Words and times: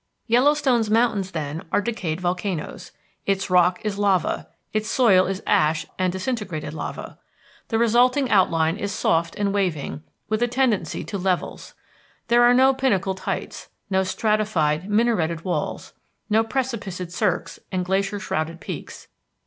Yellowstone's 0.25 0.89
mountains, 0.89 1.29
then, 1.29 1.61
are 1.71 1.79
decayed 1.79 2.19
volcanoes, 2.19 2.91
its 3.27 3.51
rock 3.51 3.79
is 3.85 3.99
lava, 3.99 4.47
its 4.73 4.89
soil 4.89 5.27
is 5.27 5.43
ash 5.45 5.85
and 5.99 6.11
disintegrated 6.11 6.73
lava. 6.73 7.19
The 7.67 7.77
resulting 7.77 8.27
outline 8.31 8.77
is 8.77 8.91
soft 8.91 9.35
and 9.35 9.53
waving, 9.53 10.01
with 10.27 10.41
a 10.41 10.47
tendency 10.47 11.03
to 11.03 11.19
levels. 11.19 11.75
There 12.29 12.41
are 12.41 12.51
no 12.55 12.73
pinnacled 12.73 13.19
heights, 13.19 13.69
no 13.91 14.01
stratified, 14.01 14.89
minareted 14.89 15.43
walls, 15.45 15.93
no 16.31 16.43
precipiced 16.43 17.11
cirques 17.11 17.59
and 17.71 17.85
glacier 17.85 18.19
shrouded 18.19 18.59
peaks. 18.59 19.07